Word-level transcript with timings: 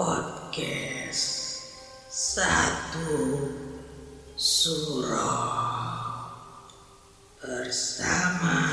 podcast 0.00 1.60
satu 2.08 3.36
suro 4.32 5.36
bersama 7.36 8.64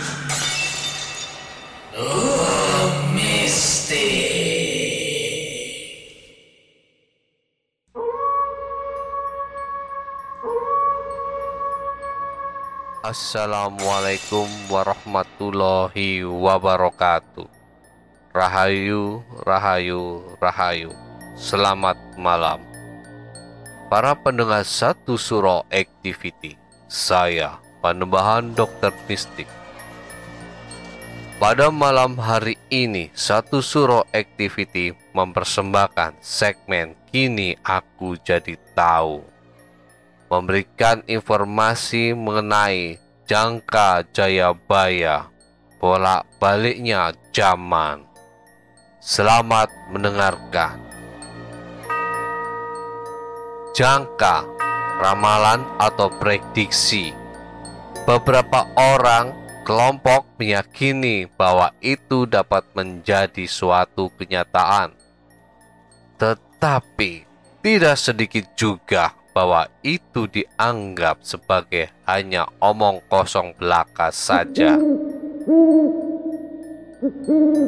Mistik. 3.11 4.31
Assalamualaikum 13.03 14.47
warahmatullahi 14.71 16.23
wabarakatuh. 16.23 17.51
Rahayu, 18.31 19.27
rahayu, 19.43 20.23
rahayu. 20.39 21.06
Selamat 21.37 22.01
malam. 22.17 22.65
Para 23.93 24.17
pendengar 24.17 24.65
satu 24.65 25.21
suro 25.21 25.61
activity, 25.69 26.57
saya 26.89 27.61
Panembahan 27.77 28.57
Dokter 28.57 28.89
Mistik. 29.05 29.45
Pada 31.37 31.69
malam 31.69 32.17
hari 32.17 32.57
ini, 32.73 33.13
satu 33.13 33.61
suro 33.61 34.01
activity 34.09 34.97
mempersembahkan 35.13 36.17
segmen 36.25 36.97
Kini 37.13 37.53
Aku 37.61 38.17
Jadi 38.17 38.57
Tahu 38.73 39.21
memberikan 40.27 41.05
informasi 41.05 42.17
mengenai 42.17 42.99
jangka 43.29 44.09
Jayabaya, 44.11 45.29
bolak-baliknya 45.77 47.15
zaman. 47.29 48.03
Selamat 48.99 49.71
mendengarkan. 49.93 50.86
Jangka, 53.75 54.47
ramalan 55.03 55.67
atau 55.79 56.07
prediksi. 56.15 57.11
Beberapa 58.07 58.71
orang 58.79 59.35
kelompok 59.67 60.23
meyakini 60.39 61.27
bahwa 61.35 61.75
itu 61.83 62.23
dapat 62.23 62.63
menjadi 62.71 63.43
suatu 63.43 64.07
kenyataan. 64.15 64.95
Tetapi 66.15 67.27
tidak 67.59 67.97
sedikit 67.99 68.47
juga 68.55 69.11
bahwa 69.35 69.67
itu 69.83 70.25
dianggap 70.31 71.19
sebagai 71.21 71.91
hanya 72.07 72.47
omong 72.63 73.03
kosong 73.11 73.51
belaka 73.59 74.07
saja. 74.15 74.79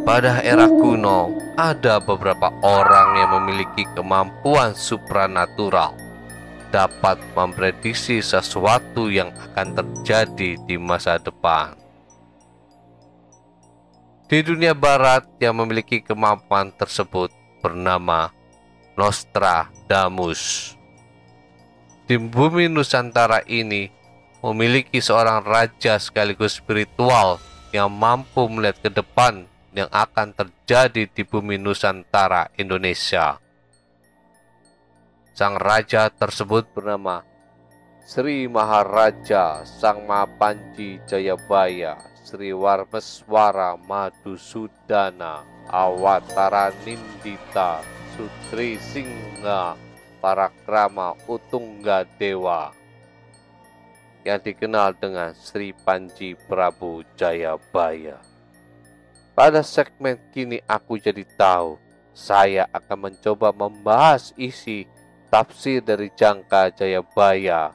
Pada 0.05 0.41
era 0.41 0.65
kuno, 0.65 1.37
ada 1.53 2.01
beberapa 2.01 2.49
orang 2.65 3.09
yang 3.17 3.31
memiliki 3.37 3.85
kemampuan 3.93 4.73
supranatural 4.73 5.93
dapat 6.73 7.21
memprediksi 7.37 8.25
sesuatu 8.25 9.09
yang 9.09 9.29
akan 9.33 9.77
terjadi 9.77 10.57
di 10.65 10.75
masa 10.81 11.21
depan. 11.21 11.77
Di 14.29 14.45
dunia 14.45 14.73
barat 14.77 15.25
yang 15.41 15.57
memiliki 15.57 16.01
kemampuan 16.01 16.69
tersebut 16.73 17.33
bernama 17.61 18.29
Nostradamus 18.97 20.73
di 22.09 22.17
bumi 22.17 22.65
Nusantara 22.65 23.45
ini 23.45 23.85
memiliki 24.41 24.97
seorang 24.97 25.45
raja 25.45 26.01
sekaligus 26.01 26.57
spiritual 26.57 27.37
yang 27.69 27.89
mampu 27.93 28.49
melihat 28.49 28.81
ke 28.81 28.89
depan 28.89 29.45
yang 29.73 29.89
akan 29.93 30.33
terjadi 30.33 31.05
di 31.05 31.21
bumi 31.21 31.61
Nusantara 31.61 32.49
Indonesia. 32.57 33.37
Sang 35.37 35.55
raja 35.55 36.11
tersebut 36.11 36.67
bernama 36.75 37.23
Sri 38.03 38.49
Maharaja 38.49 39.63
Sang 39.63 40.03
Mapanji 40.03 40.99
Jayabaya 41.07 41.95
Sri 42.25 42.51
Warmeswara 42.51 43.79
Madusudana 43.79 45.45
Awatara 45.69 46.75
Nindita 46.83 47.85
Sutri 48.17 48.81
Singha 48.81 49.79
Parakrama 50.19 51.15
Utungga 51.29 52.03
Dewa 52.17 52.78
yang 54.29 54.37
dikenal 54.37 54.93
dengan 54.93 55.33
Sri 55.33 55.73
Panji 55.73 56.37
Prabu 56.37 57.01
Jayabaya. 57.17 58.21
Pada 59.33 59.65
segmen 59.65 60.21
kini 60.29 60.61
aku 60.69 61.01
jadi 61.01 61.25
tahu, 61.33 61.81
saya 62.13 62.69
akan 62.69 63.09
mencoba 63.09 63.49
membahas 63.49 64.29
isi 64.37 64.85
tafsir 65.33 65.81
dari 65.81 66.13
jangka 66.13 66.77
Jayabaya 66.77 67.73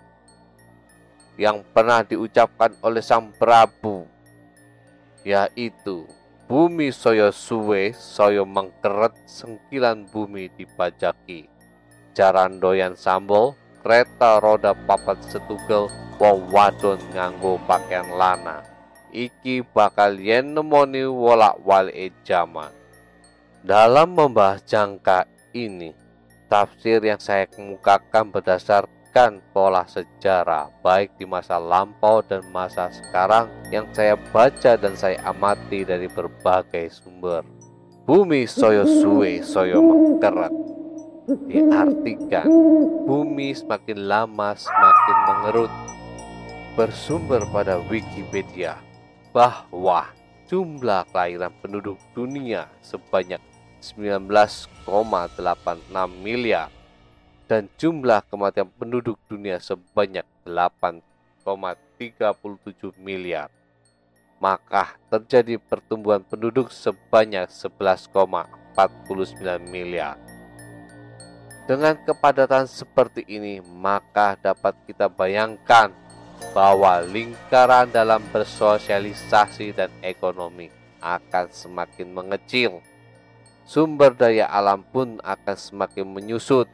yang 1.35 1.67
pernah 1.75 2.07
diucapkan 2.07 2.79
oleh 2.79 3.03
Sang 3.03 3.35
Prabu, 3.35 4.07
yaitu 5.27 6.07
Bumi 6.45 6.93
soyo 6.93 7.33
suwe, 7.33 7.97
soyo 7.97 8.45
mengkeret, 8.45 9.17
sengkilan 9.25 10.05
bumi 10.13 10.53
dipajaki 10.53 11.49
jaran 12.13 12.61
doyan 12.61 12.93
sambal, 13.01 13.57
kereta 13.85 14.41
roda 14.41 14.73
papat 14.73 15.21
setugel, 15.29 15.93
wong 16.17 16.49
wadon 16.49 16.97
nganggo 17.13 17.61
pakaian 17.69 18.09
lana. 18.17 18.65
Iki 19.13 19.61
bakal 19.77 20.17
yen 20.17 20.57
nemoni 20.57 21.05
wolak 21.05 21.61
walik 21.63 22.17
jaman. 22.25 22.73
Dalam 23.61 24.17
membahas 24.17 24.65
jangka 24.65 25.29
ini, 25.53 25.93
tafsir 26.49 27.05
yang 27.05 27.21
saya 27.21 27.45
kemukakan 27.45 28.33
berdasarkan 28.33 29.45
pola 29.53 29.85
sejarah 29.87 30.73
baik 30.83 31.15
di 31.21 31.29
masa 31.29 31.61
lampau 31.61 32.25
dan 32.25 32.43
masa 32.51 32.91
sekarang 32.91 33.47
yang 33.69 33.87
saya 33.95 34.17
baca 34.33 34.81
dan 34.81 34.97
saya 34.97 35.21
amati 35.29 35.85
dari 35.85 36.09
berbagai 36.09 36.89
sumber. 36.91 37.45
Bumi 38.05 38.45
soyo 38.45 38.85
suwe 38.85 39.41
soyo 39.41 39.81
mengkerat 39.81 40.74
diartikan 41.27 42.47
bumi 43.09 43.57
semakin 43.57 43.99
lama 44.05 44.53
semakin 44.57 45.19
mengerut. 45.29 45.73
Bersumber 46.75 47.47
pada 47.55 47.79
Wikipedia 47.87 48.83
bahwa 49.31 50.11
jumlah 50.51 51.07
kelahiran 51.15 51.55
penduduk 51.63 52.03
dunia 52.19 52.67
sebanyak 52.83 53.39
19,86 53.79 54.83
miliar 56.19 56.67
dan 57.47 57.71
jumlah 57.79 58.27
kematian 58.27 58.67
penduduk 58.75 59.15
dunia 59.31 59.63
sebanyak 59.63 60.27
8,3 60.43 61.05
37 61.99 62.99
miliar. 62.99 63.49
Maka 64.43 64.99
terjadi 65.09 65.57
pertumbuhan 65.63 66.21
penduduk 66.27 66.75
sebanyak 66.75 67.49
11,49 67.49 68.75
miliar. 69.71 70.34
Dengan 71.65 71.97
kepadatan 71.97 72.69
seperti 72.69 73.25
ini, 73.25 73.65
maka 73.65 74.37
dapat 74.37 74.77
kita 74.85 75.09
bayangkan 75.09 75.89
bahwa 76.53 77.01
lingkaran 77.01 77.89
dalam 77.89 78.21
bersosialisasi 78.29 79.73
dan 79.73 79.89
ekonomi 80.05 80.69
akan 81.01 81.49
semakin 81.49 82.13
mengecil. 82.13 82.85
Sumber 83.65 84.13
daya 84.13 84.45
alam 84.53 84.85
pun 84.85 85.17
akan 85.25 85.57
semakin 85.57 86.05
menyusut. 86.05 86.69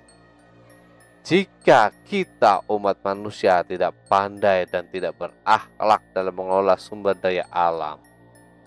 Jika 1.23 1.95
kita 2.03 2.67
umat 2.67 2.99
manusia 3.07 3.63
tidak 3.63 3.95
pandai 4.11 4.67
dan 4.67 4.91
tidak 4.91 5.15
berakhlak 5.15 6.03
dalam 6.11 6.35
mengelola 6.35 6.75
sumber 6.75 7.15
daya 7.15 7.47
alam, 7.55 8.03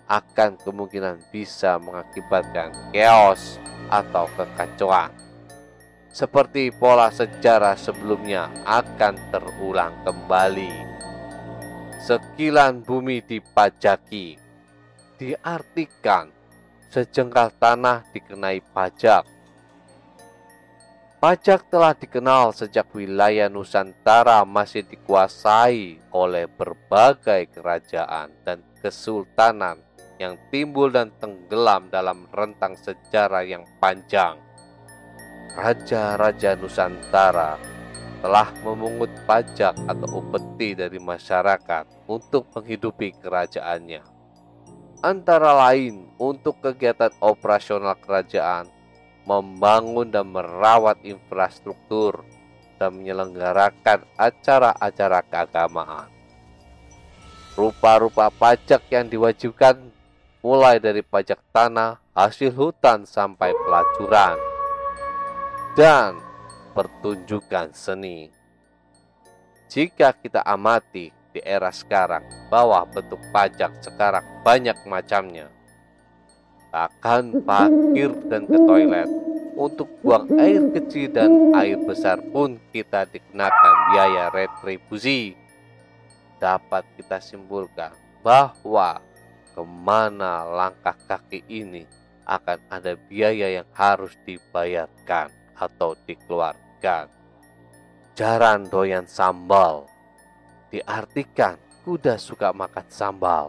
akan 0.08 0.56
kemungkinan 0.56 1.20
bisa 1.36 1.76
mengakibatkan 1.84 2.72
chaos 2.96 3.60
atau 3.92 4.24
kekacauan 4.40 5.12
seperti 6.14 6.70
pola 6.70 7.10
sejarah 7.10 7.74
sebelumnya 7.74 8.54
akan 8.70 9.18
terulang 9.34 9.98
kembali. 10.06 10.94
Sekilan 12.06 12.86
bumi 12.86 13.26
dipajaki, 13.26 14.38
diartikan 15.18 16.30
sejengkal 16.94 17.50
tanah 17.58 18.06
dikenai 18.14 18.62
pajak. 18.62 19.26
Pajak 21.18 21.72
telah 21.72 21.96
dikenal 21.98 22.54
sejak 22.54 22.86
wilayah 22.94 23.50
Nusantara 23.50 24.46
masih 24.46 24.86
dikuasai 24.86 25.98
oleh 26.14 26.46
berbagai 26.46 27.50
kerajaan 27.50 28.30
dan 28.44 28.60
kesultanan 28.84 29.82
yang 30.20 30.36
timbul 30.52 30.92
dan 30.92 31.16
tenggelam 31.18 31.88
dalam 31.88 32.28
rentang 32.30 32.76
sejarah 32.76 33.48
yang 33.48 33.64
panjang 33.80 34.43
raja-raja 35.54 36.58
Nusantara 36.58 37.62
telah 38.24 38.50
memungut 38.64 39.12
pajak 39.28 39.76
atau 39.84 40.24
upeti 40.24 40.74
dari 40.74 40.96
masyarakat 40.96 42.08
untuk 42.08 42.48
menghidupi 42.56 43.12
kerajaannya. 43.20 44.00
Antara 45.04 45.52
lain 45.68 46.08
untuk 46.16 46.64
kegiatan 46.64 47.12
operasional 47.20 48.00
kerajaan, 48.00 48.72
membangun 49.28 50.08
dan 50.08 50.32
merawat 50.32 51.04
infrastruktur, 51.04 52.24
dan 52.80 52.96
menyelenggarakan 52.96 54.08
acara-acara 54.16 55.20
keagamaan. 55.28 56.08
Rupa-rupa 57.60 58.32
pajak 58.32 58.88
yang 58.88 59.12
diwajibkan 59.12 59.84
mulai 60.40 60.80
dari 60.80 61.04
pajak 61.04 61.44
tanah, 61.52 62.00
hasil 62.16 62.56
hutan 62.56 63.04
sampai 63.04 63.52
pelacuran 63.68 64.53
dan 65.74 66.22
pertunjukan 66.78 67.74
seni. 67.74 68.30
Jika 69.74 70.14
kita 70.14 70.46
amati 70.46 71.10
di 71.34 71.42
era 71.42 71.74
sekarang 71.74 72.22
bahwa 72.54 72.86
bentuk 72.86 73.18
pajak 73.34 73.82
sekarang 73.82 74.22
banyak 74.46 74.78
macamnya. 74.86 75.50
Bahkan 76.70 77.42
parkir 77.42 78.14
dan 78.30 78.46
ke 78.46 78.58
toilet 78.70 79.10
untuk 79.58 79.90
buang 80.06 80.30
air 80.38 80.62
kecil 80.78 81.10
dan 81.10 81.54
air 81.58 81.78
besar 81.82 82.22
pun 82.22 82.62
kita 82.70 83.10
dikenakan 83.10 83.76
biaya 83.94 84.30
retribusi. 84.30 85.34
Dapat 86.38 86.86
kita 87.02 87.18
simpulkan 87.18 87.98
bahwa 88.22 89.02
ke 89.58 89.62
mana 89.66 90.46
langkah 90.46 90.98
kaki 91.10 91.42
ini 91.50 91.90
akan 92.30 92.62
ada 92.70 92.94
biaya 93.10 93.62
yang 93.62 93.70
harus 93.74 94.14
dibayarkan 94.26 95.43
atau 95.58 95.98
dikeluarkan. 96.06 97.10
Jaran 98.14 98.70
doyan 98.70 99.10
sambal 99.10 99.90
diartikan 100.74 101.62
kuda 101.86 102.18
suka 102.18 102.50
makan 102.50 102.88
sambal. 102.90 103.46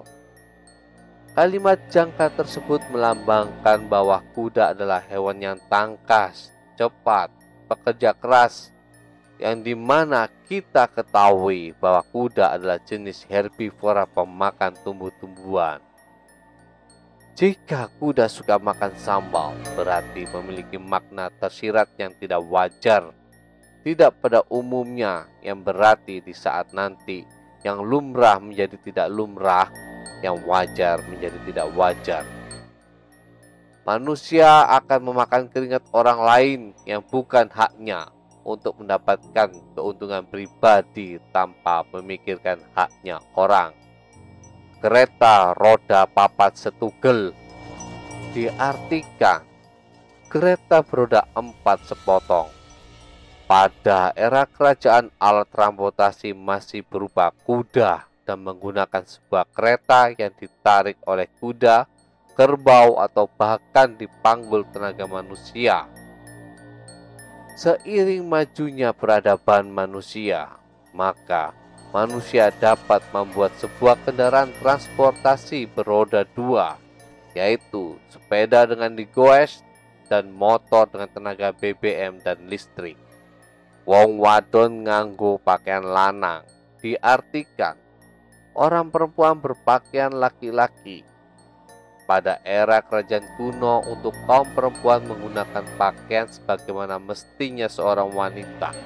Kalimat 1.35 1.81
jangka 1.91 2.31
tersebut 2.37 2.85
melambangkan 2.93 3.91
bahwa 3.91 4.23
kuda 4.37 4.77
adalah 4.77 5.03
hewan 5.03 5.41
yang 5.43 5.59
tangkas, 5.67 6.55
cepat, 6.79 7.33
pekerja 7.67 8.15
keras, 8.15 8.71
yang 9.43 9.65
di 9.65 9.75
mana 9.75 10.31
kita 10.47 10.87
ketahui 10.87 11.75
bahwa 11.83 12.06
kuda 12.06 12.55
adalah 12.55 12.79
jenis 12.79 13.27
herbivora 13.27 14.06
pemakan 14.06 14.79
tumbuh-tumbuhan. 14.87 15.83
Jika 17.35 17.91
kuda 17.99 18.31
suka 18.31 18.63
makan 18.63 18.95
sambal, 18.95 19.59
berarti 19.75 20.23
memiliki 20.31 20.79
makna 20.79 21.35
tersirat 21.35 21.91
yang 21.99 22.15
tidak 22.23 22.39
wajar. 22.47 23.11
Tidak 23.83 24.23
pada 24.23 24.47
umumnya 24.47 25.27
yang 25.43 25.59
berarti 25.67 26.23
di 26.23 26.31
saat 26.31 26.71
nanti 26.71 27.27
yang 27.67 27.83
lumrah 27.83 28.39
menjadi 28.39 28.79
tidak 28.79 29.11
lumrah, 29.11 29.67
yang 30.23 30.39
wajar 30.47 31.03
menjadi 31.11 31.35
tidak 31.43 31.67
wajar. 31.75 32.23
Manusia 33.83 34.71
akan 34.71 35.01
memakan 35.03 35.51
keringat 35.51 35.91
orang 35.91 36.23
lain 36.23 36.61
yang 36.87 37.03
bukan 37.03 37.51
haknya 37.51 38.15
untuk 38.47 38.79
mendapatkan 38.79 39.51
keuntungan 39.75 40.23
pribadi 40.31 41.19
tanpa 41.35 41.83
memikirkan 41.91 42.63
haknya 42.79 43.19
orang 43.35 43.75
kereta 44.85 45.57
roda 45.57 46.05
papat 46.05 46.61
setugel 46.61 47.33
diartikan 48.37 49.41
kereta 50.29 50.85
beroda 50.85 51.25
empat 51.33 51.89
sepotong. 51.89 52.53
Pada 53.49 54.13
era 54.13 54.45
kerajaan 54.45 55.09
alat 55.17 55.49
transportasi 55.49 56.37
masih 56.37 56.85
berupa 56.85 57.33
kuda 57.49 58.05
dan 58.29 58.45
menggunakan 58.45 59.09
sebuah 59.09 59.49
kereta 59.57 60.13
yang 60.13 60.37
ditarik 60.37 61.01
oleh 61.09 61.33
kuda, 61.41 61.89
kerbau 62.37 63.01
atau 63.01 63.25
bahkan 63.25 63.97
dipanggul 63.97 64.69
tenaga 64.69 65.09
manusia. 65.09 65.89
Seiring 67.57 68.29
majunya 68.29 68.93
peradaban 68.93 69.65
manusia, 69.73 70.61
maka 70.93 71.64
manusia 71.94 72.50
dapat 72.58 73.06
membuat 73.14 73.55
sebuah 73.62 73.94
kendaraan 74.02 74.50
transportasi 74.58 75.70
beroda 75.70 76.27
dua, 76.34 76.74
yaitu 77.39 77.94
sepeda 78.10 78.67
dengan 78.67 78.98
digoes 78.98 79.63
dan 80.10 80.34
motor 80.34 80.91
dengan 80.91 81.06
tenaga 81.15 81.55
BBM 81.55 82.19
dan 82.27 82.51
listrik. 82.51 82.98
Wong 83.86 84.19
wadon 84.19 84.82
nganggo 84.82 85.39
pakaian 85.39 85.86
lanang 85.86 86.43
diartikan 86.82 87.79
orang 88.58 88.91
perempuan 88.91 89.39
berpakaian 89.39 90.10
laki-laki. 90.10 91.06
Pada 92.05 92.36
era 92.44 92.84
kerajaan 92.84 93.24
kuno 93.41 93.81
untuk 93.89 94.13
kaum 94.29 94.44
perempuan 94.53 95.01
menggunakan 95.08 95.65
pakaian 95.81 96.29
sebagaimana 96.29 97.01
mestinya 97.01 97.65
seorang 97.65 98.13
wanita. 98.13 98.77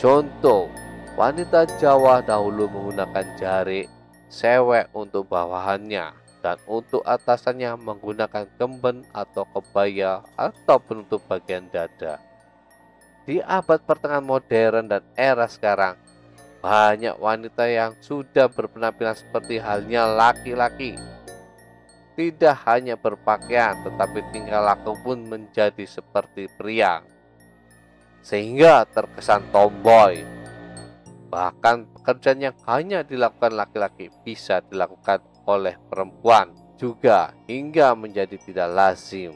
Contoh, 0.00 0.72
Wanita 1.14 1.62
Jawa 1.78 2.26
dahulu 2.26 2.66
menggunakan 2.66 3.38
jari 3.38 3.86
sewek 4.26 4.90
untuk 4.90 5.30
bawahannya 5.30 6.10
dan 6.42 6.58
untuk 6.66 7.06
atasannya 7.06 7.78
menggunakan 7.78 8.50
kemben 8.58 9.06
atau 9.14 9.46
kebaya 9.54 10.26
atau 10.34 10.82
penutup 10.82 11.22
bagian 11.30 11.70
dada. 11.70 12.18
Di 13.22 13.38
abad 13.38 13.78
pertengahan 13.86 14.26
modern 14.26 14.90
dan 14.90 15.06
era 15.14 15.46
sekarang, 15.46 15.94
banyak 16.58 17.14
wanita 17.22 17.62
yang 17.70 17.94
sudah 18.02 18.50
berpenampilan 18.50 19.14
seperti 19.14 19.62
halnya 19.62 20.10
laki-laki. 20.10 20.98
Tidak 22.18 22.56
hanya 22.66 22.98
berpakaian, 22.98 23.86
tetapi 23.86 24.18
tingkah 24.34 24.66
laku 24.66 24.98
pun 24.98 25.22
menjadi 25.30 25.86
seperti 25.86 26.50
pria. 26.58 27.06
Sehingga 28.18 28.82
terkesan 28.90 29.46
tomboy, 29.54 30.33
Bahkan 31.34 31.98
pekerjaan 31.98 32.38
yang 32.38 32.54
hanya 32.70 33.02
dilakukan 33.02 33.58
laki-laki 33.58 34.06
bisa 34.22 34.62
dilakukan 34.70 35.18
oleh 35.50 35.74
perempuan 35.90 36.54
juga 36.78 37.34
hingga 37.50 37.90
menjadi 37.98 38.38
tidak 38.38 38.70
lazim. 38.70 39.34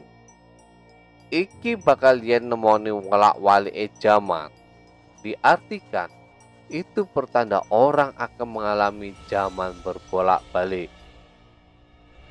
Iki 1.27 1.75
bakal 1.83 2.23
yen 2.23 2.47
nemoni 2.47 2.87
ngelak 2.87 3.35
wali 3.43 3.75
e 3.75 3.91
zaman. 3.99 4.47
Diartikan 5.19 6.07
itu 6.71 7.03
pertanda 7.03 7.67
orang 7.67 8.15
akan 8.15 8.47
mengalami 8.47 9.11
zaman 9.27 9.75
berbolak-balik. 9.83 10.87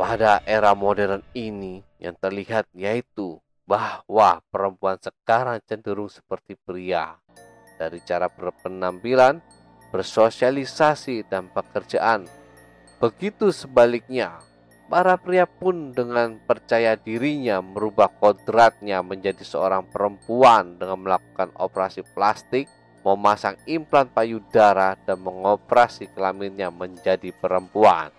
Pada 0.00 0.40
era 0.48 0.72
modern 0.72 1.20
ini 1.36 1.84
yang 2.00 2.16
terlihat 2.16 2.64
yaitu 2.72 3.36
bahwa 3.68 4.40
perempuan 4.48 4.96
sekarang 4.96 5.60
cenderung 5.68 6.08
seperti 6.08 6.56
pria. 6.56 7.20
Dari 7.78 8.02
cara 8.02 8.26
berpenampilan, 8.26 9.38
bersosialisasi, 9.90 11.28
dan 11.28 11.48
pekerjaan. 11.52 12.28
Begitu 12.98 13.54
sebaliknya, 13.54 14.42
para 14.88 15.14
pria 15.20 15.44
pun 15.44 15.92
dengan 15.92 16.40
percaya 16.42 16.96
dirinya 16.96 17.60
merubah 17.60 18.08
kodratnya 18.08 19.04
menjadi 19.04 19.44
seorang 19.44 19.86
perempuan 19.86 20.80
dengan 20.80 20.98
melakukan 21.04 21.52
operasi 21.54 22.02
plastik, 22.16 22.66
memasang 23.04 23.54
implan 23.68 24.10
payudara, 24.10 24.98
dan 25.06 25.22
mengoperasi 25.22 26.10
kelaminnya 26.16 26.72
menjadi 26.72 27.30
perempuan. 27.36 28.10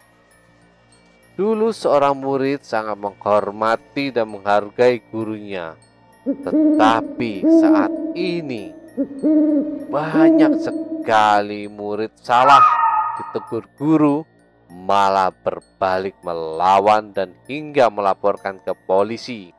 Dulu 1.39 1.71
seorang 1.71 2.19
murid 2.19 2.67
sangat 2.67 2.99
menghormati 2.99 4.11
dan 4.11 4.27
menghargai 4.27 4.99
gurunya. 5.07 5.75
Tetapi 6.27 7.47
saat 7.63 7.93
ini 8.11 8.75
banyak 9.87 10.51
sekali 10.59 10.78
murid 11.65 12.13
salah 12.21 12.61
ditegur 13.17 13.65
guru 13.73 14.21
malah 14.69 15.33
berbalik 15.33 16.13
melawan 16.21 17.09
dan 17.09 17.33
hingga 17.49 17.89
melaporkan 17.89 18.61
ke 18.61 18.77
polisi. 18.85 19.49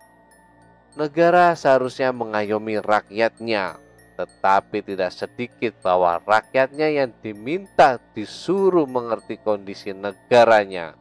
Negara 0.94 1.54
seharusnya 1.58 2.14
mengayomi 2.14 2.78
rakyatnya, 2.78 3.78
tetapi 4.14 4.82
tidak 4.86 5.10
sedikit 5.10 5.74
bahwa 5.82 6.22
rakyatnya 6.22 6.88
yang 6.90 7.10
diminta 7.18 7.98
disuruh 8.14 8.86
mengerti 8.86 9.38
kondisi 9.42 9.90
negaranya. 9.90 10.94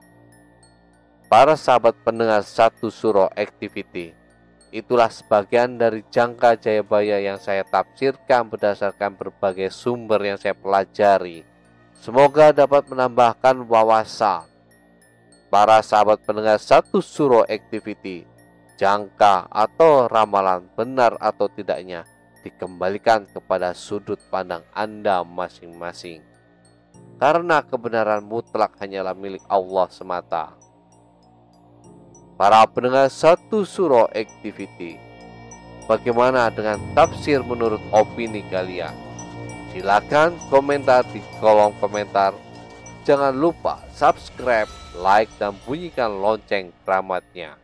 Para 1.30 1.54
sahabat 1.54 1.94
pendengar 2.02 2.42
satu 2.42 2.90
suro 2.90 3.30
activity, 3.38 4.18
Itulah 4.70 5.10
sebagian 5.10 5.82
dari 5.82 6.06
jangka 6.14 6.62
Jayabaya 6.62 7.18
yang 7.18 7.42
saya 7.42 7.66
tafsirkan 7.66 8.54
berdasarkan 8.54 9.18
berbagai 9.18 9.74
sumber 9.74 10.22
yang 10.22 10.38
saya 10.38 10.54
pelajari. 10.54 11.42
Semoga 11.98 12.54
dapat 12.54 12.86
menambahkan 12.86 13.66
wawasan. 13.66 14.46
Para 15.50 15.82
sahabat 15.82 16.22
pendengar 16.22 16.62
satu 16.62 17.02
suro 17.02 17.42
activity, 17.50 18.30
jangka 18.78 19.50
atau 19.50 20.06
ramalan 20.06 20.70
benar 20.78 21.18
atau 21.18 21.50
tidaknya 21.50 22.06
dikembalikan 22.46 23.26
kepada 23.26 23.74
sudut 23.74 24.22
pandang 24.30 24.62
Anda 24.78 25.26
masing-masing. 25.26 26.22
Karena 27.18 27.66
kebenaran 27.66 28.22
mutlak 28.22 28.78
hanyalah 28.78 29.18
milik 29.18 29.42
Allah 29.50 29.90
semata 29.90 30.59
para 32.40 32.64
pendengar 32.64 33.12
satu 33.12 33.68
surah 33.68 34.08
activity. 34.16 34.96
Bagaimana 35.92 36.48
dengan 36.48 36.80
tafsir 36.96 37.44
menurut 37.44 37.84
opini 37.92 38.48
kalian? 38.48 38.96
Silakan 39.76 40.40
komentar 40.48 41.04
di 41.12 41.20
kolom 41.44 41.76
komentar. 41.84 42.32
Jangan 43.04 43.36
lupa 43.36 43.84
subscribe, 43.92 44.72
like, 44.96 45.28
dan 45.36 45.52
bunyikan 45.68 46.24
lonceng 46.24 46.72
keramatnya. 46.88 47.60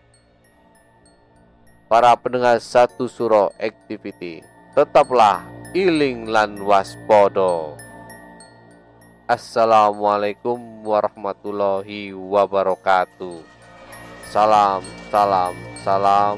Para 1.88 2.12
pendengar 2.20 2.60
satu 2.60 3.08
surah 3.08 3.56
activity, 3.62 4.44
tetaplah 4.76 5.48
iling 5.72 6.28
lan 6.28 6.60
waspodo. 6.60 7.80
Assalamualaikum 9.30 10.84
warahmatullahi 10.84 12.12
wabarakatuh. 12.12 13.55
Salam, 14.36 14.84
salam, 15.08 15.56
salam. 15.80 16.36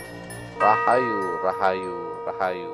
Rahayu, 0.62 1.18
rahayu, 1.42 1.98
rahayu. 2.30 2.70